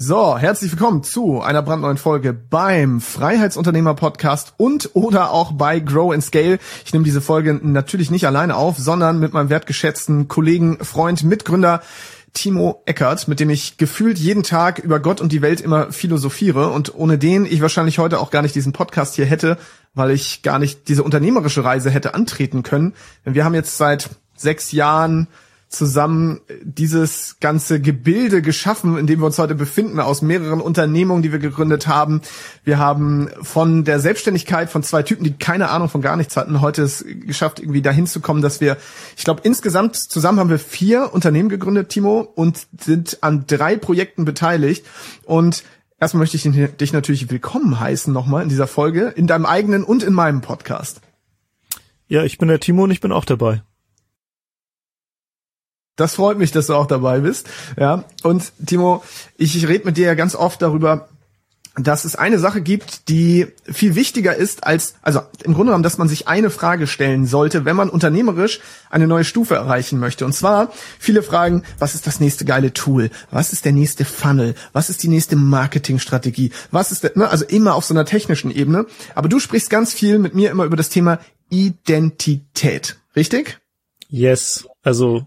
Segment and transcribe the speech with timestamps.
[0.00, 6.14] So, herzlich willkommen zu einer brandneuen Folge beim Freiheitsunternehmer Podcast und oder auch bei Grow
[6.14, 6.60] and Scale.
[6.84, 11.82] Ich nehme diese Folge natürlich nicht alleine auf, sondern mit meinem wertgeschätzten Kollegen, Freund, Mitgründer
[12.32, 16.68] Timo Eckert, mit dem ich gefühlt jeden Tag über Gott und die Welt immer philosophiere
[16.68, 19.58] und ohne den ich wahrscheinlich heute auch gar nicht diesen Podcast hier hätte,
[19.94, 22.94] weil ich gar nicht diese unternehmerische Reise hätte antreten können.
[23.26, 25.26] Denn wir haben jetzt seit sechs Jahren
[25.68, 31.30] zusammen dieses ganze Gebilde geschaffen, in dem wir uns heute befinden, aus mehreren Unternehmungen, die
[31.30, 32.22] wir gegründet haben.
[32.64, 36.62] Wir haben von der Selbstständigkeit von zwei Typen, die keine Ahnung von gar nichts hatten,
[36.62, 38.78] heute es geschafft, irgendwie dahin zu kommen, dass wir,
[39.16, 44.24] ich glaube, insgesamt zusammen haben wir vier Unternehmen gegründet, Timo, und sind an drei Projekten
[44.24, 44.86] beteiligt.
[45.24, 45.64] Und
[46.00, 50.02] erstmal möchte ich dich natürlich willkommen heißen nochmal in dieser Folge, in deinem eigenen und
[50.02, 51.02] in meinem Podcast.
[52.06, 53.62] Ja, ich bin der Timo und ich bin auch dabei.
[55.98, 57.48] Das freut mich, dass du auch dabei bist.
[57.76, 58.04] Ja.
[58.22, 59.02] Und Timo,
[59.36, 61.08] ich, ich rede mit dir ja ganz oft darüber,
[61.74, 65.98] dass es eine Sache gibt, die viel wichtiger ist als, also im Grunde genommen, dass
[65.98, 70.24] man sich eine Frage stellen sollte, wenn man unternehmerisch eine neue Stufe erreichen möchte.
[70.24, 73.10] Und zwar viele Fragen, was ist das nächste geile Tool?
[73.32, 74.54] Was ist der nächste Funnel?
[74.72, 76.52] Was ist die nächste Marketingstrategie?
[76.70, 78.86] Was ist der, ne, also immer auf so einer technischen Ebene.
[79.16, 81.18] Aber du sprichst ganz viel mit mir immer über das Thema
[81.50, 82.98] Identität.
[83.16, 83.58] Richtig?
[84.08, 84.68] Yes.
[84.82, 85.24] Also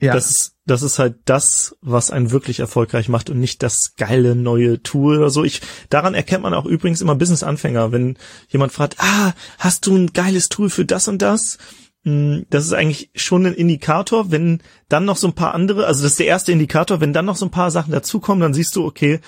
[0.00, 0.14] ja.
[0.14, 4.34] Das, ist, das ist halt das, was einen wirklich erfolgreich macht und nicht das geile
[4.34, 5.44] neue Tool oder so.
[5.44, 5.60] Ich,
[5.90, 8.16] daran erkennt man auch übrigens immer Business-Anfänger, wenn
[8.48, 11.58] jemand fragt, ah, hast du ein geiles Tool für das und das?
[12.04, 16.02] Hm, das ist eigentlich schon ein Indikator, wenn dann noch so ein paar andere, also
[16.02, 18.76] das ist der erste Indikator, wenn dann noch so ein paar Sachen dazukommen, dann siehst
[18.76, 19.20] du, okay,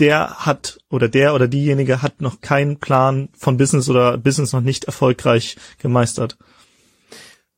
[0.00, 4.60] der hat oder der oder diejenige hat noch keinen Plan von Business oder Business noch
[4.60, 6.36] nicht erfolgreich gemeistert.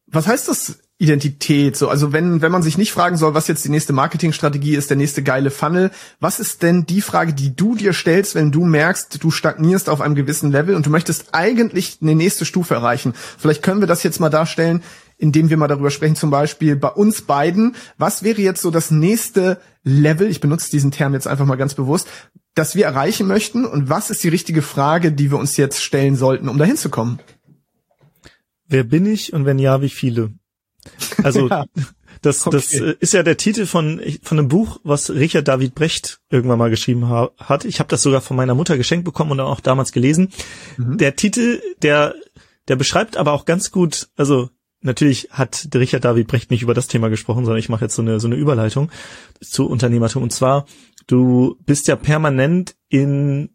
[0.06, 1.76] Was heißt das Identität.
[1.76, 4.88] So, also wenn, wenn man sich nicht fragen soll, was jetzt die nächste Marketingstrategie ist,
[4.88, 8.64] der nächste geile Funnel, was ist denn die Frage, die du dir stellst, wenn du
[8.64, 13.12] merkst, du stagnierst auf einem gewissen Level und du möchtest eigentlich eine nächste Stufe erreichen?
[13.36, 14.82] Vielleicht können wir das jetzt mal darstellen,
[15.18, 17.76] indem wir mal darüber sprechen, zum Beispiel bei uns beiden.
[17.98, 20.30] Was wäre jetzt so das nächste Level?
[20.30, 22.08] Ich benutze diesen Term jetzt einfach mal ganz bewusst,
[22.54, 26.16] das wir erreichen möchten und was ist die richtige Frage, die wir uns jetzt stellen
[26.16, 27.18] sollten, um dahin zu kommen?
[28.66, 30.32] Wer bin ich und wenn ja, wie viele?
[31.22, 31.64] Also ja.
[32.22, 32.56] das, okay.
[32.56, 36.58] das äh, ist ja der Titel von von einem Buch, was Richard David Brecht irgendwann
[36.58, 37.64] mal geschrieben ha hat.
[37.64, 40.32] Ich habe das sogar von meiner Mutter geschenkt bekommen und auch damals gelesen.
[40.76, 40.98] Mhm.
[40.98, 42.14] Der Titel, der
[42.68, 46.74] der beschreibt aber auch ganz gut, also natürlich hat der Richard David Brecht nicht über
[46.74, 48.90] das Thema gesprochen, sondern ich mache jetzt so eine so eine Überleitung
[49.40, 50.66] zu Unternehmertum und zwar
[51.06, 53.50] du bist ja permanent in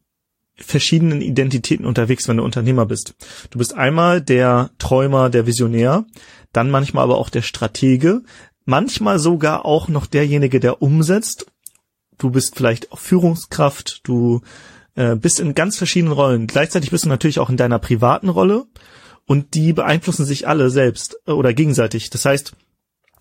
[0.55, 3.15] verschiedenen Identitäten unterwegs, wenn du Unternehmer bist.
[3.49, 6.05] Du bist einmal der Träumer, der Visionär,
[6.53, 8.23] dann manchmal aber auch der Stratege,
[8.65, 11.45] manchmal sogar auch noch derjenige, der umsetzt.
[12.17, 14.41] Du bist vielleicht auch Führungskraft, du
[14.95, 16.47] äh, bist in ganz verschiedenen Rollen.
[16.47, 18.65] Gleichzeitig bist du natürlich auch in deiner privaten Rolle
[19.25, 22.09] und die beeinflussen sich alle selbst äh, oder gegenseitig.
[22.09, 22.53] Das heißt,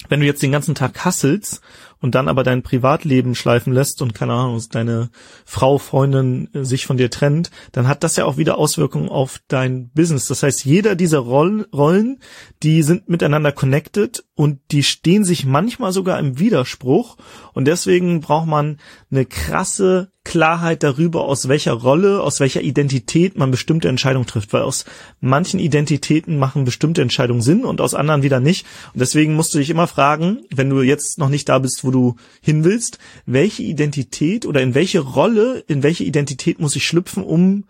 [0.08, 1.60] wenn du jetzt den ganzen Tag hasselst
[2.00, 5.10] und dann aber dein Privatleben schleifen lässt und keine Ahnung, deine
[5.44, 9.40] Frau, Freundin äh, sich von dir trennt, dann hat das ja auch wieder Auswirkungen auf
[9.48, 10.26] dein Business.
[10.26, 12.18] Das heißt, jeder dieser Rollen,
[12.62, 17.16] die sind miteinander connected und die stehen sich manchmal sogar im Widerspruch
[17.52, 18.78] und deswegen braucht man
[19.10, 24.62] eine krasse Klarheit darüber, aus welcher Rolle, aus welcher Identität man bestimmte Entscheidungen trifft, weil
[24.62, 24.84] aus
[25.20, 28.66] manchen Identitäten machen bestimmte Entscheidungen Sinn und aus anderen wieder nicht.
[28.92, 31.89] Und deswegen musst du dich immer fragen, wenn du jetzt noch nicht da bist, wo
[31.90, 37.22] du hin willst, welche Identität oder in welche Rolle, in welche Identität muss ich schlüpfen,
[37.24, 37.64] um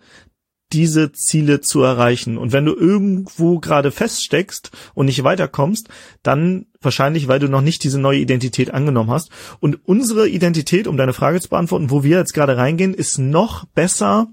[0.73, 2.37] diese Ziele zu erreichen.
[2.37, 5.89] Und wenn du irgendwo gerade feststeckst und nicht weiterkommst,
[6.23, 9.29] dann wahrscheinlich, weil du noch nicht diese neue Identität angenommen hast.
[9.59, 13.65] Und unsere Identität, um deine Frage zu beantworten, wo wir jetzt gerade reingehen, ist noch
[13.65, 14.27] besser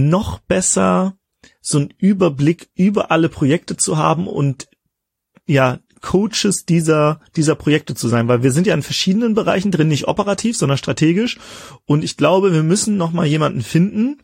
[0.00, 1.18] noch besser
[1.60, 4.68] so einen Überblick über alle Projekte zu haben und
[5.46, 9.88] ja, Coaches dieser, dieser Projekte zu sein, weil wir sind ja in verschiedenen Bereichen drin,
[9.88, 11.38] nicht operativ, sondern strategisch.
[11.86, 14.18] Und ich glaube, wir müssen noch mal jemanden finden,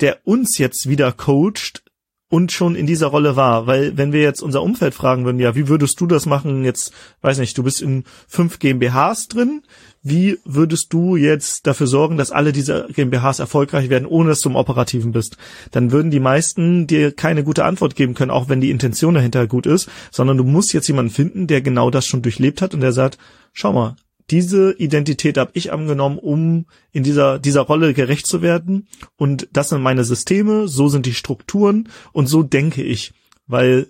[0.00, 1.82] der uns jetzt wieder coacht
[2.30, 5.56] und schon in dieser Rolle war, weil wenn wir jetzt unser Umfeld fragen würden, ja,
[5.56, 6.64] wie würdest du das machen?
[6.64, 6.92] Jetzt,
[7.22, 9.62] weiß nicht, du bist in fünf GmbHs drin,
[10.00, 14.48] wie würdest du jetzt dafür sorgen, dass alle diese GmbHs erfolgreich werden, ohne dass du
[14.48, 15.38] im Operativen bist?
[15.72, 19.48] Dann würden die meisten dir keine gute Antwort geben können, auch wenn die Intention dahinter
[19.48, 22.80] gut ist, sondern du musst jetzt jemanden finden, der genau das schon durchlebt hat und
[22.80, 23.18] der sagt,
[23.52, 23.96] schau mal,
[24.30, 28.88] diese Identität habe ich angenommen, um in dieser, dieser Rolle gerecht zu werden.
[29.16, 33.12] Und das sind meine Systeme, so sind die Strukturen und so denke ich.
[33.46, 33.88] Weil,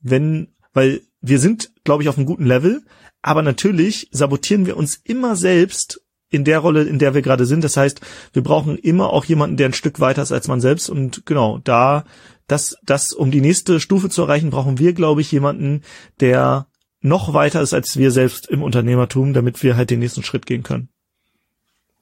[0.00, 2.82] wenn, weil wir sind, glaube ich, auf einem guten Level,
[3.22, 7.64] aber natürlich sabotieren wir uns immer selbst in der Rolle, in der wir gerade sind.
[7.64, 8.00] Das heißt,
[8.32, 10.90] wir brauchen immer auch jemanden, der ein Stück weiter ist als man selbst.
[10.90, 12.04] Und genau, da,
[12.46, 15.82] das, das, um die nächste Stufe zu erreichen, brauchen wir, glaube ich, jemanden,
[16.20, 16.66] der
[17.00, 20.62] noch weiter ist als wir selbst im Unternehmertum, damit wir halt den nächsten Schritt gehen
[20.62, 20.88] können.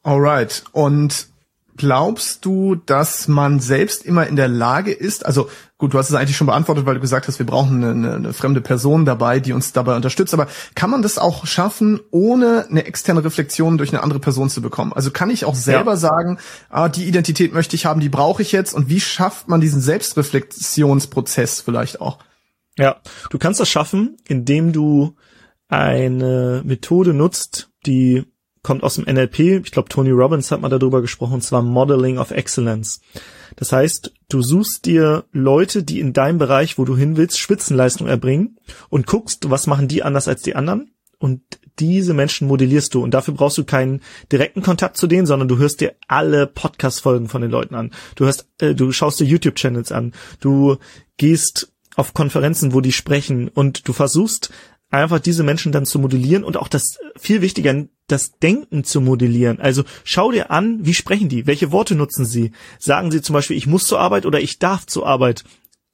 [0.02, 0.64] Alright.
[0.72, 1.28] Und
[1.76, 5.48] glaubst du, dass man selbst immer in der Lage ist, also
[5.78, 8.32] gut, du hast es eigentlich schon beantwortet, weil du gesagt hast, wir brauchen eine, eine,
[8.32, 12.87] fremde Person dabei, die uns dabei unterstützt, aber kann man das auch schaffen, ohne eine
[12.87, 14.92] externe Reflexion durch eine andere Person zu bekommen?
[14.92, 15.96] Also kann ich auch selber ja.
[15.96, 16.38] sagen,
[16.70, 19.81] ah, die Identität möchte ich haben, die brauche ich jetzt und wie schafft man diesen
[19.81, 22.19] Selbstreflexionsprozess vielleicht auch?
[22.78, 23.00] Ja,
[23.31, 25.14] du kannst das schaffen, indem du
[25.69, 28.25] eine Methode nutzt, die
[28.62, 29.64] kommt aus dem NLP.
[29.64, 33.00] Ich glaube, Tony Robbins hat mal darüber gesprochen, und zwar Modeling of Excellence.
[33.55, 38.08] Das heißt, du suchst dir Leute, die in deinem Bereich, wo du hin willst, Spitzenleistung
[38.08, 38.58] erbringen
[38.88, 41.43] und guckst, was machen die anders als die anderen und
[41.78, 44.00] diese Menschen modellierst du und dafür brauchst du keinen
[44.32, 47.93] direkten Kontakt zu denen, sondern du hörst dir alle Podcast-Folgen von den Leuten an.
[48.17, 50.12] Du hörst, äh, du schaust dir YouTube-Channels an.
[50.40, 50.76] Du
[51.19, 54.50] gehst auf Konferenzen, wo die sprechen und du versuchst
[54.90, 59.60] einfach diese Menschen dann zu modellieren und auch das viel wichtiger, das Denken zu modellieren.
[59.60, 62.52] Also schau dir an, wie sprechen die, welche Worte nutzen sie.
[62.78, 65.44] Sagen sie zum Beispiel, ich muss zur Arbeit oder ich darf zur Arbeit.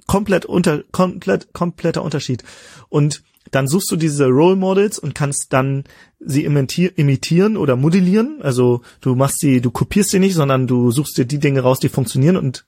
[0.06, 2.44] Komplett unter, komplett, kompletter Unterschied.
[2.88, 5.84] Und dann suchst du diese Role Models und kannst dann
[6.18, 8.40] sie imitieren oder modellieren.
[8.42, 11.80] Also du machst sie, du kopierst sie nicht, sondern du suchst dir die Dinge raus,
[11.80, 12.66] die funktionieren und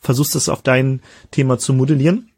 [0.00, 1.00] versuchst es auf dein
[1.30, 2.30] Thema zu modellieren.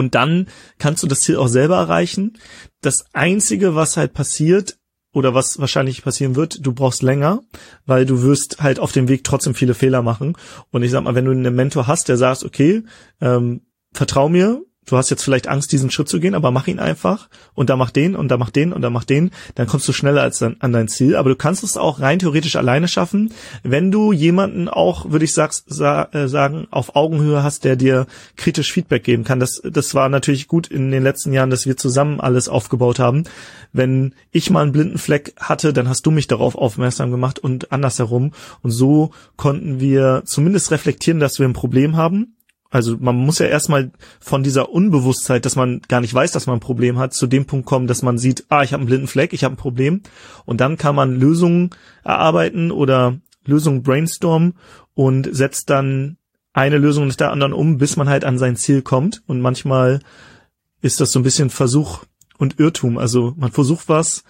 [0.00, 0.46] Und dann
[0.78, 2.38] kannst du das Ziel auch selber erreichen.
[2.80, 4.78] Das einzige, was halt passiert,
[5.12, 7.42] oder was wahrscheinlich passieren wird, du brauchst länger,
[7.84, 10.36] weil du wirst halt auf dem Weg trotzdem viele Fehler machen.
[10.70, 12.82] Und ich sag mal, wenn du einen Mentor hast, der sagt, okay,
[13.20, 13.60] ähm,
[13.92, 17.28] vertrau mir, du hast jetzt vielleicht Angst, diesen Schritt zu gehen, aber mach ihn einfach
[17.54, 19.92] und da mach den und da mach den und da mach den, dann kommst du
[19.92, 21.16] schneller als an, an dein Ziel.
[21.16, 23.32] Aber du kannst es auch rein theoretisch alleine schaffen,
[23.62, 28.06] wenn du jemanden auch, würde ich sag, sa äh, sagen, auf Augenhöhe hast, der dir
[28.36, 29.40] kritisch Feedback geben kann.
[29.40, 33.24] Das, das war natürlich gut in den letzten Jahren, dass wir zusammen alles aufgebaut haben.
[33.72, 37.72] Wenn ich mal einen blinden Fleck hatte, dann hast du mich darauf aufmerksam gemacht und
[37.72, 38.32] andersherum.
[38.62, 42.34] Und so konnten wir zumindest reflektieren, dass wir ein Problem haben
[42.70, 43.90] also man muss ja erstmal
[44.20, 47.44] von dieser Unbewusstheit, dass man gar nicht weiß, dass man ein Problem hat, zu dem
[47.44, 50.02] Punkt kommen, dass man sieht, ah, ich habe einen blinden Fleck, ich habe ein Problem.
[50.46, 51.70] Und dann kann man Lösungen
[52.04, 54.54] erarbeiten oder Lösungen brainstormen
[54.94, 56.16] und setzt dann
[56.52, 59.22] eine Lösung nach der anderen um, bis man halt an sein Ziel kommt.
[59.26, 60.00] Und manchmal
[60.80, 62.04] ist das so ein bisschen Versuch
[62.38, 62.98] und Irrtum.
[62.98, 64.22] Also man versucht was,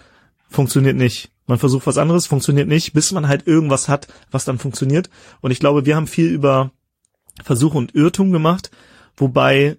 [0.49, 1.31] funktioniert nicht.
[1.47, 5.11] Man versucht was anderes, funktioniert nicht, bis man halt irgendwas hat, was dann funktioniert.
[5.41, 6.71] Und ich glaube, wir haben viel über
[7.43, 8.71] Versuch und Irrtum gemacht,
[9.17, 9.77] wobei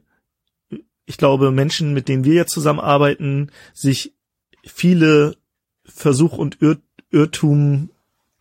[1.06, 4.13] ich glaube, Menschen, mit denen wir jetzt zusammenarbeiten, sich
[4.63, 5.36] viele
[5.84, 6.78] Versuch und Irr
[7.13, 7.90] Irrtum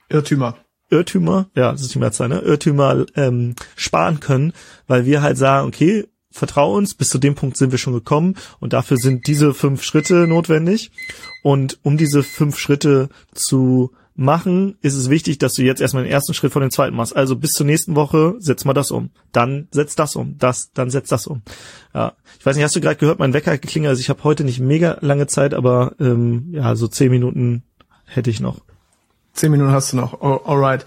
[0.09, 0.57] Irrtümer
[0.91, 2.41] Irrtümer, ja, das ist die Mehrzahl, ne?
[2.41, 4.53] Irrtümer ähm, sparen können,
[4.87, 8.37] weil wir halt sagen, okay, vertrau uns, bis zu dem Punkt sind wir schon gekommen
[8.59, 10.91] und dafür sind diese fünf Schritte notwendig.
[11.43, 16.13] Und um diese fünf Schritte zu machen, ist es wichtig, dass du jetzt erstmal den
[16.13, 17.17] ersten Schritt von den zweiten machst.
[17.17, 19.11] Also bis zur nächsten Woche setz mal das um.
[19.33, 20.37] Dann setz das um.
[20.39, 21.43] Das, dann setz das um.
[21.95, 22.13] Ja.
[22.39, 23.91] Ich weiß nicht, hast du gerade gehört, mein Wecker hat geklingelt.
[23.91, 27.63] Also ich habe heute nicht mega lange Zeit, aber ähm, ja, so zehn Minuten
[28.05, 28.61] hätte ich noch.
[29.33, 30.21] Zehn Minuten hast du noch.
[30.21, 30.85] Oh, alright.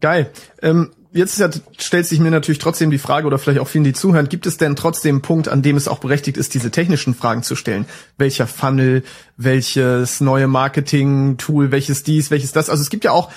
[0.00, 0.30] Geil.
[0.62, 3.92] Ähm, jetzt ja, stellt sich mir natürlich trotzdem die Frage, oder vielleicht auch vielen, die
[3.92, 7.14] zuhören, gibt es denn trotzdem einen Punkt, an dem es auch berechtigt ist, diese technischen
[7.14, 7.86] Fragen zu stellen?
[8.18, 9.02] Welcher Funnel,
[9.36, 12.70] welches neue Marketing-Tool, welches dies, welches das?
[12.70, 13.30] Also es gibt ja auch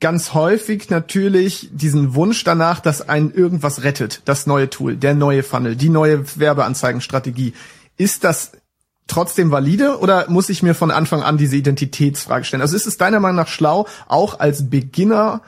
[0.00, 4.22] ganz häufig natürlich diesen Wunsch danach, dass einen irgendwas rettet.
[4.24, 7.54] Das neue Tool, der neue Funnel, die neue Werbeanzeigenstrategie.
[7.96, 8.52] Ist das
[9.08, 12.62] trotzdem valide oder muss ich mir von Anfang an diese Identitätsfrage stellen?
[12.62, 15.42] Also ist es deiner Meinung nach schlau, auch als Beginner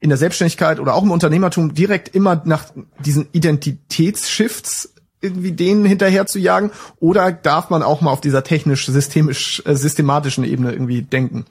[0.00, 2.66] in der Selbstständigkeit oder auch im Unternehmertum direkt immer nach
[3.04, 8.86] diesen Identitätsshifts irgendwie denen hinterher zu jagen oder darf man auch mal auf dieser technisch
[8.86, 11.46] systemisch äh, systematischen Ebene irgendwie denken?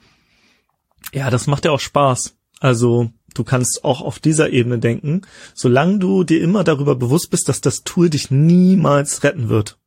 [1.12, 2.34] Ja, das macht ja auch Spaß.
[2.60, 5.22] Also du kannst auch auf dieser Ebene denken,
[5.54, 9.78] solange du dir immer darüber bewusst bist, dass das Tool dich niemals retten wird.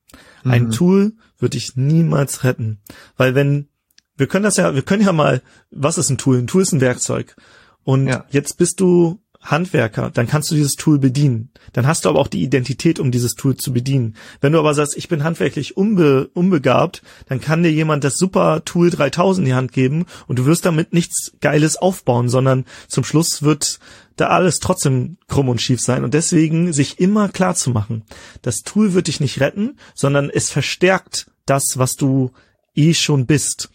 [0.43, 0.71] Ein mhm.
[0.71, 2.81] Tool wird dich niemals retten,
[3.17, 3.67] weil wenn
[4.15, 5.41] wir können das ja, wir können ja mal,
[5.71, 6.37] was ist ein Tool?
[6.37, 7.35] Ein Tool ist ein Werkzeug.
[7.83, 8.25] Und ja.
[8.29, 11.49] jetzt bist du Handwerker, dann kannst du dieses Tool bedienen.
[11.73, 14.15] Dann hast du aber auch die Identität, um dieses Tool zu bedienen.
[14.39, 18.63] Wenn du aber sagst, ich bin handwerklich unbe unbegabt, dann kann dir jemand das super
[18.65, 23.03] Tool 3000 in die Hand geben und du wirst damit nichts Geiles aufbauen, sondern zum
[23.03, 23.79] Schluss wird
[24.15, 26.03] da alles trotzdem krumm und schief sein.
[26.03, 28.03] Und deswegen sich immer klar zu machen,
[28.43, 32.31] das Tool wird dich nicht retten, sondern es verstärkt das, was du
[32.75, 33.69] eh schon bist.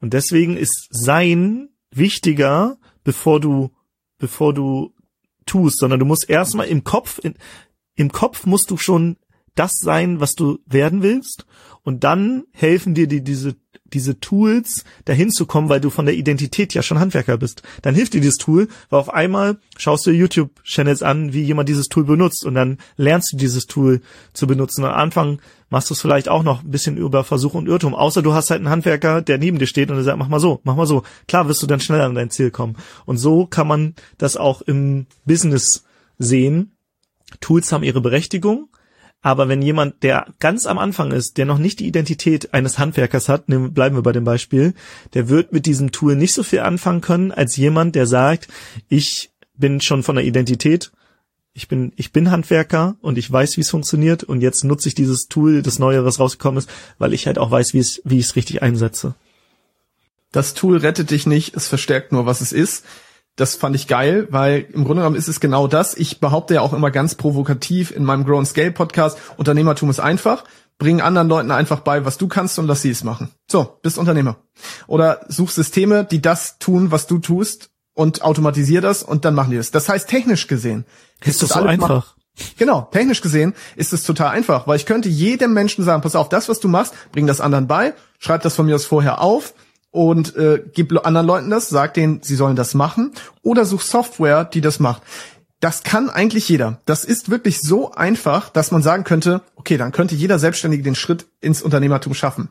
[0.00, 3.70] Und deswegen ist Sein wichtiger, bevor du,
[4.18, 4.92] bevor du
[5.46, 7.34] tust, sondern du musst erstmal im Kopf, in,
[7.94, 9.16] im Kopf musst du schon
[9.54, 11.46] das sein, was du werden willst.
[11.86, 13.54] Und dann helfen dir die, diese
[13.92, 17.62] diese Tools dahin zu kommen, weil du von der Identität ja schon Handwerker bist.
[17.82, 21.88] Dann hilft dir dieses Tool, weil auf einmal schaust du YouTube-Channels an, wie jemand dieses
[21.88, 24.00] Tool benutzt und dann lernst du dieses Tool
[24.32, 24.84] zu benutzen.
[24.84, 25.40] am Anfang
[25.70, 28.50] machst du es vielleicht auch noch ein bisschen über Versuch und Irrtum, außer du hast
[28.50, 30.86] halt einen Handwerker, der neben dir steht und der sagt, mach mal so, mach mal
[30.86, 31.02] so.
[31.28, 32.76] Klar wirst du dann schneller an dein Ziel kommen.
[33.04, 35.84] Und so kann man das auch im Business
[36.18, 36.72] sehen.
[37.40, 38.68] Tools haben ihre Berechtigung,
[39.26, 43.28] aber wenn jemand, der ganz am Anfang ist, der noch nicht die Identität eines Handwerkers
[43.28, 44.72] hat, nehmen, bleiben wir bei dem Beispiel,
[45.14, 48.46] der wird mit diesem Tool nicht so viel anfangen können als jemand, der sagt,
[48.88, 50.92] ich bin schon von der Identität,
[51.54, 54.94] ich bin, ich bin Handwerker und ich weiß, wie es funktioniert und jetzt nutze ich
[54.94, 58.20] dieses Tool, das Neue, was rausgekommen ist, weil ich halt auch weiß, wie es, wie
[58.20, 59.16] ich es richtig einsetze.
[60.30, 62.84] Das Tool rettet dich nicht, es verstärkt nur, was es ist
[63.36, 65.94] das fand ich geil, weil im Grunde genommen ist es genau das.
[65.94, 70.00] Ich behaupte ja auch immer ganz provokativ in meinem Grow and Scale Podcast, Unternehmertum ist
[70.00, 70.44] einfach.
[70.78, 73.30] Bring anderen Leuten einfach bei, was du kannst und lass sie es machen.
[73.50, 74.36] So, bist Unternehmer.
[74.86, 79.50] Oder such Systeme, die das tun, was du tust und automatisier das und dann machen
[79.50, 79.70] die es.
[79.70, 80.84] Das heißt, technisch gesehen
[81.24, 82.14] ist, das so einfach.
[82.58, 86.28] Genau, technisch gesehen ist es total einfach, weil ich könnte jedem Menschen sagen, pass auf,
[86.28, 89.54] das, was du machst, bring das anderen bei, schreib das von mir aus vorher auf,
[89.96, 93.12] und äh, gib anderen Leuten das, sag denen, sie sollen das machen
[93.42, 95.02] oder such Software, die das macht.
[95.60, 96.80] Das kann eigentlich jeder.
[96.84, 100.94] Das ist wirklich so einfach, dass man sagen könnte, okay, dann könnte jeder Selbstständige den
[100.94, 102.50] Schritt ins Unternehmertum schaffen.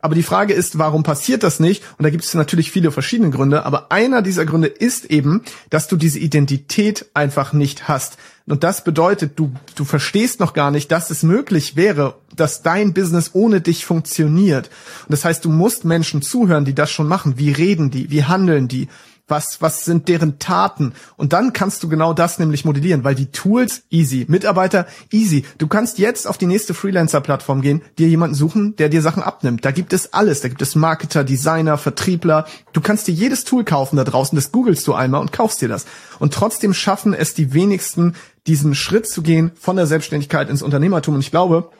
[0.00, 1.84] Aber die Frage ist, warum passiert das nicht?
[1.98, 5.88] Und da gibt es natürlich viele verschiedene Gründe, aber einer dieser Gründe ist eben, dass
[5.88, 8.16] du diese Identität einfach nicht hast.
[8.48, 12.94] Und das bedeutet, du, du verstehst noch gar nicht, dass es möglich wäre, dass dein
[12.94, 14.70] Business ohne dich funktioniert.
[15.06, 17.38] Und das heißt, du musst Menschen zuhören, die das schon machen.
[17.38, 18.10] Wie reden die?
[18.10, 18.88] Wie handeln die?
[19.28, 20.92] Was, was sind deren Taten?
[21.16, 25.44] Und dann kannst du genau das nämlich modellieren, weil die Tools easy, Mitarbeiter easy.
[25.58, 29.64] Du kannst jetzt auf die nächste Freelancer-Plattform gehen, dir jemanden suchen, der dir Sachen abnimmt.
[29.64, 30.42] Da gibt es alles.
[30.42, 32.46] Da gibt es Marketer, Designer, Vertriebler.
[32.72, 34.36] Du kannst dir jedes Tool kaufen da draußen.
[34.36, 35.86] Das googelst du einmal und kaufst dir das.
[36.20, 38.14] Und trotzdem schaffen es die wenigsten,
[38.46, 41.14] diesen Schritt zu gehen von der Selbstständigkeit ins Unternehmertum.
[41.14, 41.70] Und ich glaube,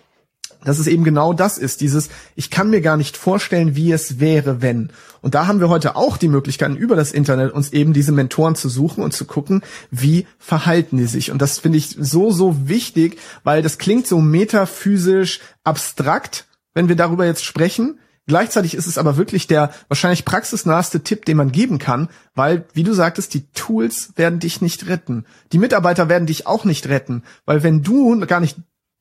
[0.67, 4.19] dass es eben genau das ist, dieses, ich kann mir gar nicht vorstellen, wie es
[4.19, 4.91] wäre, wenn.
[5.23, 8.57] Und da haben wir heute auch die Möglichkeiten, über das Internet uns eben diese Mentoren
[8.57, 11.31] zu suchen und zu gucken, wie verhalten die sich.
[11.31, 16.97] Und das finde ich so, so wichtig, weil das klingt so metaphysisch abstrakt, wenn wir
[16.97, 18.01] darüber jetzt sprechen.
[18.27, 22.83] Gleichzeitig ist es aber wirklich der wahrscheinlich praxisnaheste Tipp, den man geben kann, weil, wie
[22.83, 25.27] du sagtest, die Tools werden dich nicht retten.
[25.53, 28.57] Die Mitarbeiter werden dich auch nicht retten, weil wenn du gar nicht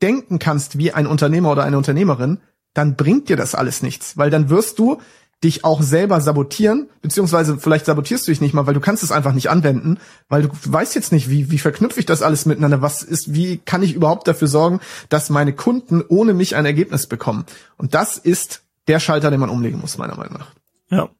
[0.05, 2.37] denken kannst wie ein Unternehmer oder eine Unternehmerin,
[2.75, 5.01] dann bringt dir das alles nichts, weil dann wirst du
[5.43, 9.11] dich auch selber sabotieren, beziehungsweise vielleicht sabotierst du dich nicht mal, weil du kannst es
[9.11, 9.97] einfach nicht anwenden,
[10.29, 13.57] weil du weißt jetzt nicht, wie, wie verknüpfe ich das alles miteinander, was ist, wie
[13.57, 17.45] kann ich überhaupt dafür sorgen, dass meine Kunden ohne mich ein Ergebnis bekommen.
[17.77, 20.51] Und das ist der Schalter, den man umlegen muss, meiner Meinung nach.
[20.89, 21.03] Ja.
[21.03, 21.11] Und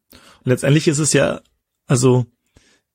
[0.44, 1.42] letztendlich ist es ja,
[1.88, 2.25] also,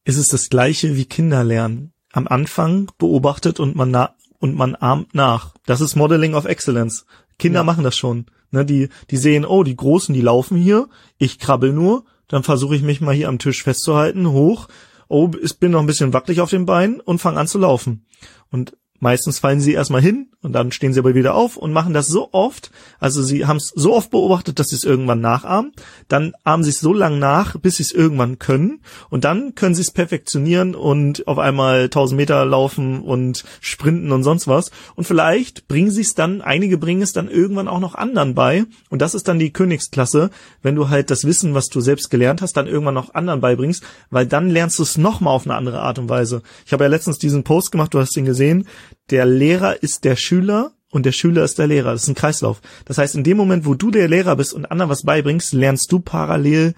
[0.04, 1.92] ist es das gleiche wie Kinder lernen.
[2.12, 3.92] Am Anfang beobachtet und man
[4.40, 5.54] und man ahmt nach.
[5.66, 7.06] Das ist Modeling of Excellence.
[7.38, 7.64] Kinder ja.
[7.64, 8.26] machen das schon.
[8.50, 12.74] Ne, die, die sehen, oh, die Großen, die laufen hier, ich krabbel nur, dann versuche
[12.74, 14.66] ich mich mal hier am Tisch festzuhalten, hoch,
[15.06, 18.06] oh, ich bin noch ein bisschen wackelig auf den Beinen und fange an zu laufen.
[18.50, 21.92] Und Meistens fallen sie erstmal hin und dann stehen sie aber wieder auf und machen
[21.92, 25.72] das so oft, also sie haben es so oft beobachtet, dass sie es irgendwann nachahmen,
[26.08, 28.80] dann ahmen sie es so lang nach, bis sie es irgendwann können.
[29.10, 34.22] Und dann können sie es perfektionieren und auf einmal 1000 Meter laufen und sprinten und
[34.22, 34.70] sonst was.
[34.94, 38.64] Und vielleicht bringen sie es dann, einige bringen es dann irgendwann auch noch anderen bei.
[38.88, 40.30] Und das ist dann die Königsklasse,
[40.62, 43.84] wenn du halt das Wissen, was du selbst gelernt hast, dann irgendwann noch anderen beibringst,
[44.08, 46.42] weil dann lernst du es nochmal auf eine andere Art und Weise.
[46.64, 48.66] Ich habe ja letztens diesen Post gemacht, du hast ihn gesehen,
[49.10, 51.92] der Lehrer ist der Schüler und der Schüler ist der Lehrer.
[51.92, 52.60] Das ist ein Kreislauf.
[52.84, 55.90] Das heißt, in dem Moment, wo du der Lehrer bist und anderen was beibringst, lernst
[55.92, 56.74] du parallel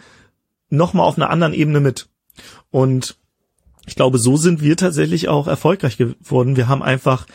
[0.68, 2.08] nochmal auf einer anderen Ebene mit.
[2.70, 3.16] Und
[3.86, 6.56] ich glaube, so sind wir tatsächlich auch erfolgreich geworden.
[6.56, 7.26] Wir haben einfach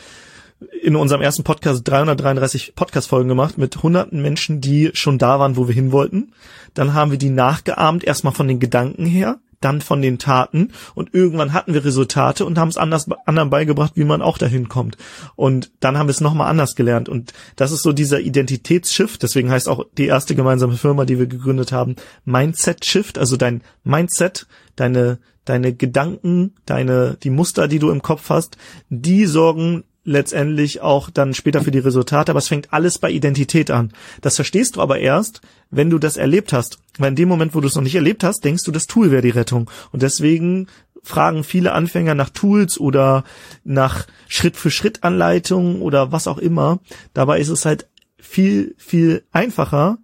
[0.82, 5.68] in unserem ersten Podcast 333 Podcast-Folgen gemacht mit hunderten Menschen, die schon da waren, wo
[5.68, 6.32] wir hin wollten.
[6.74, 11.14] Dann haben wir die nachgeahmt, erstmal von den Gedanken her dann von den Taten und
[11.14, 14.96] irgendwann hatten wir Resultate und haben es anders anderen beigebracht, wie man auch dahin kommt.
[15.36, 17.08] Und dann haben wir es nochmal anders gelernt.
[17.08, 21.26] Und das ist so dieser Identitätsshift, deswegen heißt auch die erste gemeinsame Firma, die wir
[21.26, 24.46] gegründet haben, Mindset Shift, also dein Mindset,
[24.76, 28.56] deine, deine Gedanken, deine, die Muster, die du im Kopf hast,
[28.88, 33.70] die sorgen letztendlich auch dann später für die Resultate, aber es fängt alles bei Identität
[33.70, 33.92] an.
[34.22, 36.78] Das verstehst du aber erst, wenn du das erlebt hast.
[36.96, 39.10] Weil in dem Moment, wo du es noch nicht erlebt hast, denkst du, das Tool
[39.10, 39.70] wäre die Rettung.
[39.92, 40.66] Und deswegen
[41.02, 43.24] fragen viele Anfänger nach Tools oder
[43.64, 46.80] nach Schritt-für-Schritt-Anleitungen oder was auch immer.
[47.12, 47.86] Dabei ist es halt
[48.18, 49.98] viel, viel einfacher.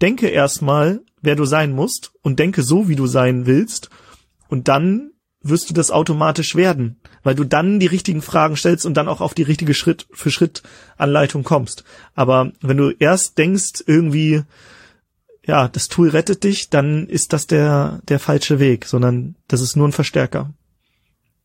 [0.00, 3.88] Denke erstmal, wer du sein musst und denke so, wie du sein willst.
[4.48, 5.11] Und dann
[5.42, 9.20] wirst du das automatisch werden, weil du dann die richtigen Fragen stellst und dann auch
[9.20, 10.62] auf die richtige Schritt für Schritt
[10.96, 11.84] Anleitung kommst.
[12.14, 14.42] Aber wenn du erst denkst, irgendwie,
[15.44, 19.76] ja, das Tool rettet dich, dann ist das der, der falsche Weg, sondern das ist
[19.76, 20.52] nur ein Verstärker.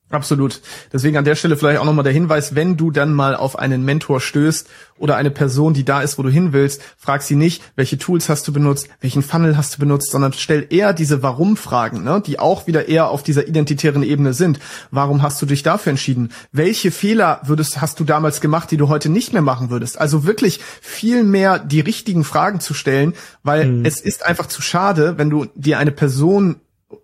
[0.10, 0.62] Absolut.
[0.94, 3.84] Deswegen an der Stelle vielleicht auch nochmal der Hinweis, wenn du dann mal auf einen
[3.84, 7.62] Mentor stößt oder eine Person, die da ist, wo du hin willst, frag sie nicht,
[7.76, 12.06] welche Tools hast du benutzt, welchen Funnel hast du benutzt, sondern stell eher diese Warum-Fragen,
[12.06, 14.60] ne, die auch wieder eher auf dieser identitären Ebene sind.
[14.92, 16.32] Warum hast du dich dafür entschieden?
[16.54, 20.00] Welche Fehler würdest, hast du damals gemacht, die du heute nicht mehr machen würdest?
[20.00, 23.86] Also wirklich viel mehr die richtigen Fragen zu stellen, weil mhm.
[23.86, 26.62] es ist einfach zu schade, wenn du dir eine Person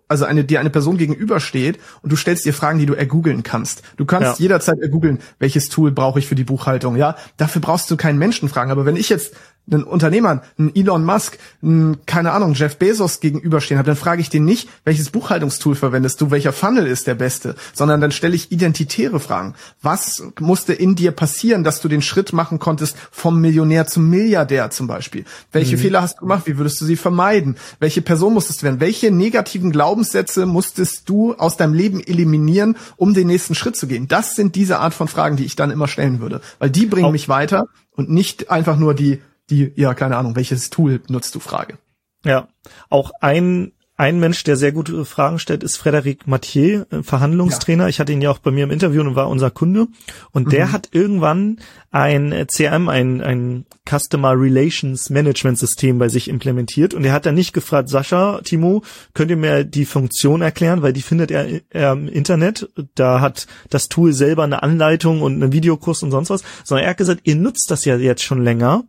[0.08, 3.82] also eine, dir eine Person gegenübersteht und du stellst dir Fragen, die du ergoogeln kannst.
[3.96, 4.42] Du kannst ja.
[4.42, 7.16] jederzeit ergoogeln, welches Tool brauche ich für die Buchhaltung, ja?
[7.36, 8.70] Dafür brauchst du keinen Menschen fragen.
[8.70, 9.34] Aber wenn ich jetzt
[9.70, 14.28] einen Unternehmer, einen Elon Musk, einen, keine Ahnung, Jeff Bezos gegenüberstehen habe, dann frage ich
[14.28, 18.52] den nicht, welches Buchhaltungstool verwendest du, welcher Funnel ist der beste, sondern dann stelle ich
[18.52, 19.54] identitäre Fragen.
[19.80, 24.70] Was musste in dir passieren, dass du den Schritt machen konntest vom Millionär zum Milliardär
[24.70, 25.24] zum Beispiel?
[25.52, 25.80] Welche mhm.
[25.80, 26.46] Fehler hast du gemacht?
[26.46, 27.56] Wie würdest du sie vermeiden?
[27.80, 28.80] Welche Person musstest du werden?
[28.80, 34.08] Welche negativen Glaubenssätze musstest du aus deinem Leben eliminieren, um den nächsten Schritt zu gehen?
[34.08, 37.06] Das sind diese Art von Fragen, die ich dann immer stellen würde, weil die bringen
[37.06, 37.66] Auch mich weiter
[37.96, 41.78] und nicht einfach nur die die, ja, keine Ahnung, welches Tool nutzt du Frage.
[42.24, 42.48] Ja,
[42.88, 47.84] auch ein ein Mensch, der sehr gute Fragen stellt, ist Frederic Mathieu, äh, Verhandlungstrainer.
[47.84, 47.88] Ja.
[47.88, 49.86] Ich hatte ihn ja auch bei mir im Interview und war unser Kunde.
[50.32, 50.72] Und der mhm.
[50.72, 51.60] hat irgendwann
[51.92, 56.92] ein CRM, ein, ein Customer Relations Management System bei sich implementiert.
[56.92, 58.82] Und er hat dann nicht gefragt, Sascha, Timo,
[59.12, 60.82] könnt ihr mir die Funktion erklären?
[60.82, 62.68] Weil die findet er, er im Internet.
[62.96, 66.42] Da hat das Tool selber eine Anleitung und einen Videokurs und sonst was.
[66.64, 68.82] Sondern er hat gesagt, ihr nutzt das ja jetzt schon länger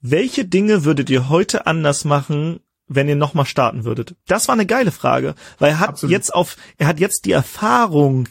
[0.00, 4.16] welche Dinge würdet ihr heute anders machen, wenn ihr nochmal starten würdet?
[4.26, 6.12] Das war eine geile Frage, weil er hat Absolut.
[6.12, 8.28] jetzt auf, er hat jetzt die Erfahrung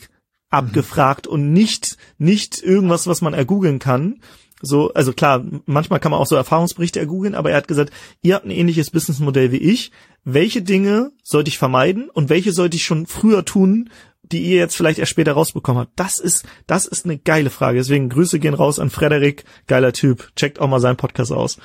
[0.49, 1.33] abgefragt mhm.
[1.33, 4.21] und nicht, nicht irgendwas, was man ergoogeln kann.
[4.61, 8.35] So, also klar, manchmal kann man auch so Erfahrungsberichte ergoogeln, aber er hat gesagt, ihr
[8.35, 9.91] habt ein ähnliches Businessmodell wie ich.
[10.25, 13.89] Welche Dinge sollte ich vermeiden und welche sollte ich schon früher tun,
[14.31, 15.91] die ihr jetzt vielleicht erst später rausbekommen habt?
[15.95, 17.77] Das ist, das ist eine geile Frage.
[17.77, 19.43] Deswegen Grüße gehen raus an Frederik.
[19.67, 20.31] Geiler Typ.
[20.35, 21.57] Checkt auch mal seinen Podcast aus.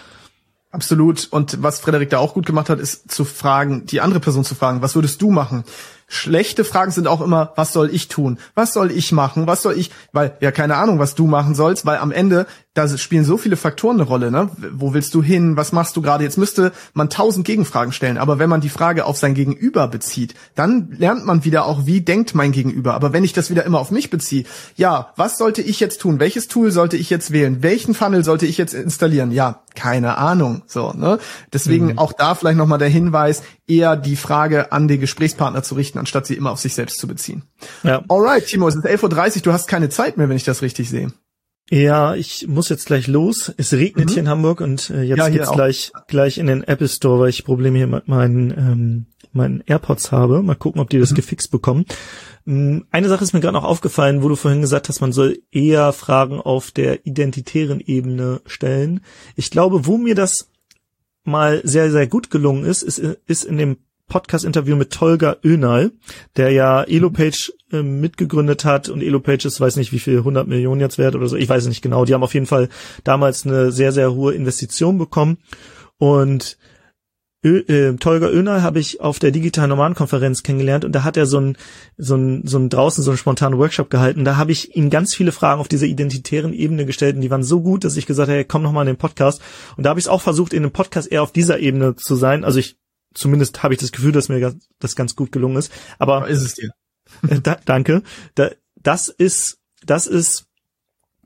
[0.74, 1.28] Absolut.
[1.30, 4.56] Und was Frederik da auch gut gemacht hat, ist zu fragen, die andere Person zu
[4.56, 5.62] fragen, was würdest du machen?
[6.08, 8.38] Schlechte Fragen sind auch immer, was soll ich tun?
[8.56, 9.46] Was soll ich machen?
[9.46, 12.88] Was soll ich, weil, ja, keine Ahnung, was du machen sollst, weil am Ende, da
[12.98, 14.50] spielen so viele Faktoren eine Rolle, ne?
[14.72, 15.56] Wo willst du hin?
[15.56, 16.24] Was machst du gerade?
[16.24, 20.34] Jetzt müsste man tausend Gegenfragen stellen, aber wenn man die Frage auf sein Gegenüber bezieht,
[20.56, 22.94] dann lernt man wieder auch, wie denkt mein Gegenüber.
[22.94, 26.18] Aber wenn ich das wieder immer auf mich beziehe, ja, was sollte ich jetzt tun?
[26.18, 27.62] Welches Tool sollte ich jetzt wählen?
[27.62, 29.30] Welchen Funnel sollte ich jetzt installieren?
[29.30, 31.20] Ja, keine Ahnung, so, ne?
[31.52, 31.98] Deswegen mhm.
[31.98, 36.26] auch da vielleicht nochmal der Hinweis, eher die Frage an den Gesprächspartner zu richten, anstatt
[36.26, 37.44] sie immer auf sich selbst zu beziehen.
[37.84, 38.02] Ja.
[38.08, 40.90] Alright, Timo, es ist 11.30 Uhr, du hast keine Zeit mehr, wenn ich das richtig
[40.90, 41.12] sehe.
[41.70, 43.52] Ja, ich muss jetzt gleich los.
[43.56, 44.12] Es regnet mhm.
[44.12, 45.54] hier in Hamburg und äh, jetzt ja, geht's auch.
[45.54, 50.12] gleich gleich in den Apple Store, weil ich Probleme hier mit meinen ähm, meinen AirPods
[50.12, 50.42] habe.
[50.42, 51.16] Mal gucken, ob die das mhm.
[51.16, 51.86] gefixt bekommen.
[52.46, 55.38] Ähm, eine Sache ist mir gerade noch aufgefallen, wo du vorhin gesagt hast, man soll
[55.50, 59.00] eher Fragen auf der identitären Ebene stellen.
[59.34, 60.50] Ich glaube, wo mir das
[61.24, 65.92] mal sehr, sehr gut gelungen ist, ist, ist in dem Podcast-Interview mit Tolga Önal,
[66.36, 70.80] der ja Elopage äh, mitgegründet hat und Elopage ist, weiß nicht wie viel, 100 Millionen
[70.80, 72.04] jetzt wert oder so, ich weiß nicht genau.
[72.04, 72.68] Die haben auf jeden Fall
[73.02, 75.38] damals eine sehr, sehr hohe Investition bekommen
[75.98, 76.56] und
[77.44, 81.26] Ö, äh, Tolga Önal habe ich auf der digitalen Nomadenkonferenz kennengelernt und da hat er
[81.26, 81.58] so ein,
[81.98, 84.24] so ein, so ein draußen so einen spontanen Workshop gehalten.
[84.24, 87.42] Da habe ich ihm ganz viele Fragen auf dieser identitären Ebene gestellt und die waren
[87.42, 89.42] so gut, dass ich gesagt habe, hey, komm noch mal in den Podcast.
[89.76, 92.16] Und da habe ich es auch versucht, in dem Podcast eher auf dieser Ebene zu
[92.16, 92.44] sein.
[92.44, 92.78] Also ich,
[93.12, 95.70] zumindest habe ich das Gefühl, dass mir das ganz gut gelungen ist.
[95.98, 96.70] Aber, Aber ist es dir?
[97.28, 98.02] Äh, da, danke.
[98.34, 100.46] Da, das ist, das ist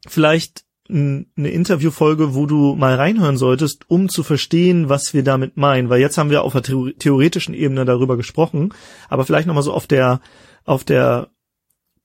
[0.06, 5.90] vielleicht eine Interviewfolge, wo du mal reinhören solltest, um zu verstehen, was wir damit meinen.
[5.90, 8.72] Weil jetzt haben wir auf der theoretischen Ebene darüber gesprochen,
[9.08, 10.20] aber vielleicht nochmal so auf der,
[10.64, 11.28] auf der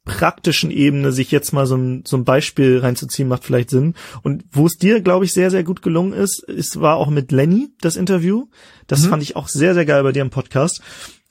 [0.05, 3.93] praktischen Ebene sich jetzt mal so ein, so ein Beispiel reinzuziehen, macht vielleicht Sinn.
[4.21, 7.31] Und wo es dir, glaube ich, sehr, sehr gut gelungen ist, ist war auch mit
[7.31, 8.47] Lenny das Interview.
[8.87, 9.09] Das mhm.
[9.09, 10.81] fand ich auch sehr, sehr geil bei dir im Podcast,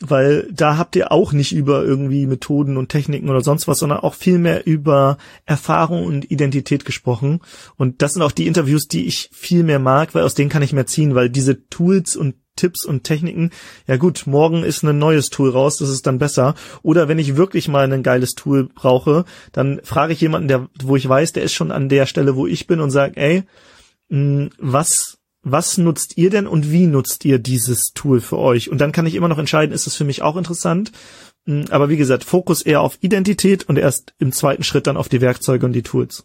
[0.08, 4.00] weil da habt ihr auch nicht über irgendwie Methoden und Techniken oder sonst was, sondern
[4.00, 7.40] auch viel mehr über Erfahrung und Identität gesprochen.
[7.76, 10.62] Und das sind auch die Interviews, die ich viel mehr mag, weil aus denen kann
[10.62, 13.50] ich mehr ziehen, weil diese Tools und Tipps und Techniken.
[13.86, 16.54] Ja gut, morgen ist ein neues Tool raus, das ist dann besser.
[16.82, 20.96] Oder wenn ich wirklich mal ein geiles Tool brauche, dann frage ich jemanden, der, wo
[20.96, 23.44] ich weiß, der ist schon an der Stelle, wo ich bin und sage, ey,
[24.08, 28.70] mh, was, was nutzt ihr denn und wie nutzt ihr dieses Tool für euch?
[28.70, 30.92] Und dann kann ich immer noch entscheiden, ist es für mich auch interessant?
[31.70, 35.20] Aber wie gesagt, Fokus eher auf Identität und erst im zweiten Schritt dann auf die
[35.20, 36.24] Werkzeuge und die Tools.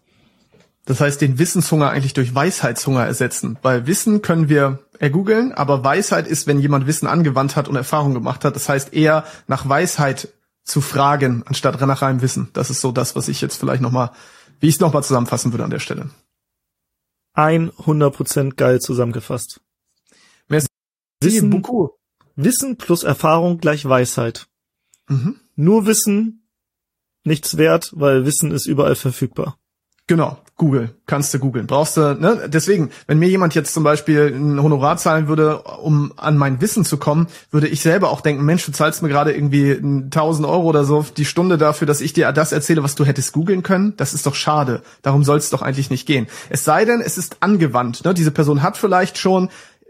[0.86, 3.58] Das heißt, den Wissenshunger eigentlich durch Weisheitshunger ersetzen.
[3.62, 8.13] Weil Wissen können wir ergoogeln, aber Weisheit ist, wenn jemand Wissen angewandt hat und Erfahrung
[8.13, 8.56] gemacht hat.
[8.56, 10.30] Das heißt, eher nach Weisheit
[10.63, 12.49] zu fragen, anstatt nach reinem Wissen.
[12.53, 14.12] Das ist so das, was ich jetzt vielleicht nochmal,
[14.60, 16.10] wie ich es nochmal zusammenfassen würde an der Stelle.
[17.38, 19.62] 100% geil zusammengefasst.
[20.47, 20.67] Merci
[21.21, 21.91] Wissen, beaucoup.
[22.36, 24.47] Wissen plus Erfahrung gleich Weisheit.
[25.08, 25.39] Mhm.
[25.56, 26.47] Nur Wissen
[27.23, 29.58] nichts wert, weil Wissen ist überall verfügbar.
[30.08, 31.67] Genau, Google, kannst du googeln.
[31.67, 32.50] Brauchst du, ne?
[32.52, 36.84] Deswegen, wenn mir jemand jetzt zum Beispiel ein Honorar zahlen würde, um an mein Wissen
[36.84, 40.63] zu kommen, würde ich selber auch denken, Mensch, du zahlst mir gerade irgendwie 1000 Euro
[40.63, 43.93] oder so die Stunde dafür, dass ich dir das erzähle, was du hättest googeln können.
[43.98, 44.82] Das ist doch schade.
[45.04, 46.26] Darum soll es doch eigentlich nicht gehen.
[46.50, 48.04] Es sei denn, es ist angewandt.
[48.04, 48.15] Ne?
[48.15, 49.50] Diese Person hat vielleicht schon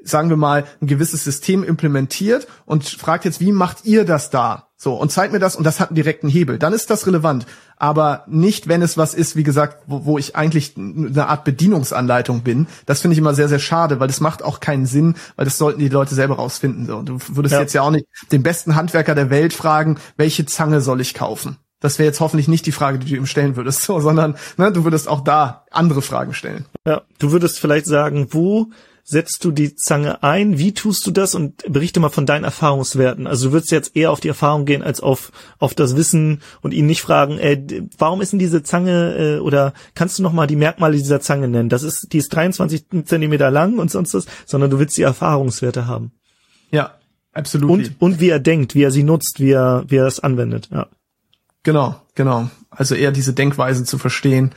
[0.10, 4.68] sagen wir mal, ein gewisses System implementiert und fragt jetzt, wie macht ihr das da?
[4.80, 6.60] So, und zeigt mir das und das hat einen direkten Hebel.
[6.60, 7.48] Dann ist das relevant.
[7.78, 12.42] Aber nicht, wenn es was ist, wie gesagt, wo, wo ich eigentlich eine Art Bedienungsanleitung
[12.42, 12.68] bin.
[12.86, 15.58] Das finde ich immer sehr, sehr schade, weil das macht auch keinen Sinn, weil das
[15.58, 16.86] sollten die Leute selber rausfinden.
[16.86, 17.62] So, du würdest ja.
[17.62, 21.58] jetzt ja auch nicht den besten Handwerker der Welt fragen, welche Zange soll ich kaufen?
[21.80, 24.72] Das wäre jetzt hoffentlich nicht die Frage, die du ihm stellen würdest, so, sondern ne,
[24.72, 26.66] du würdest auch da andere Fragen stellen.
[26.86, 28.70] Ja, du würdest vielleicht sagen, wo
[29.10, 30.58] setzt du die Zange ein?
[30.58, 31.34] Wie tust du das?
[31.34, 33.26] Und berichte mal von deinen Erfahrungswerten.
[33.26, 36.74] Also du würdest jetzt eher auf die Erfahrung gehen als auf, auf das Wissen und
[36.74, 40.46] ihn nicht fragen, äh, warum ist denn diese Zange äh, oder kannst du noch mal
[40.46, 41.70] die Merkmale dieser Zange nennen?
[41.70, 45.88] Das ist, die ist 23 Zentimeter lang und sonst was, sondern du willst die Erfahrungswerte
[45.88, 46.12] haben.
[46.72, 46.96] Ja,
[47.32, 47.72] absolut.
[47.72, 50.68] Und, und wie er denkt, wie er sie nutzt, wie er, wie er es anwendet,
[50.70, 50.88] ja.
[51.64, 52.50] Genau, genau.
[52.70, 54.52] Also eher diese Denkweise zu verstehen.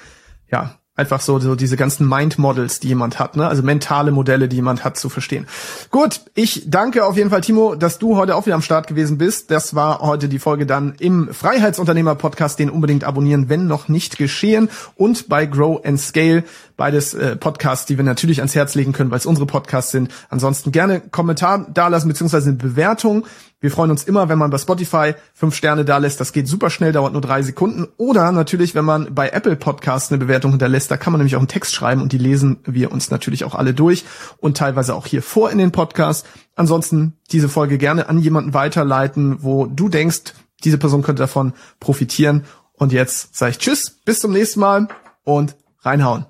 [0.51, 3.49] Ja, einfach so, so diese ganzen Mind-Models, die jemand hat, ne?
[3.49, 5.47] also mentale Modelle, die jemand hat, zu verstehen.
[5.91, 9.19] Gut, ich danke auf jeden Fall, Timo, dass du heute auch wieder am Start gewesen
[9.19, 9.51] bist.
[9.51, 14.69] Das war heute die Folge dann im Freiheitsunternehmer-Podcast, den unbedingt abonnieren, wenn noch nicht geschehen.
[14.95, 16.45] Und bei Grow and Scale,
[16.77, 20.11] beides äh, Podcasts, die wir natürlich ans Herz legen können, weil es unsere Podcasts sind.
[20.29, 23.25] Ansonsten gerne Kommentar dalassen, beziehungsweise eine Bewertung.
[23.61, 26.19] Wir freuen uns immer, wenn man bei Spotify fünf Sterne da lässt.
[26.19, 27.87] Das geht super schnell, dauert nur drei Sekunden.
[27.99, 31.41] Oder natürlich, wenn man bei Apple Podcasts eine Bewertung hinterlässt, da kann man nämlich auch
[31.41, 34.05] einen Text schreiben und die lesen wir uns natürlich auch alle durch
[34.39, 36.27] und teilweise auch hier vor in den Podcast.
[36.57, 40.33] Ansonsten diese Folge gerne an jemanden weiterleiten, wo du denkst,
[40.65, 42.45] diese Person könnte davon profitieren.
[42.73, 44.89] Und jetzt sage ich Tschüss, bis zum nächsten Mal
[45.23, 46.25] und reinhauen.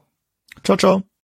[0.65, 1.10] Ciao, ciao.